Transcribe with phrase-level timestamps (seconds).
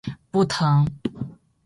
[0.31, 0.87] 不疼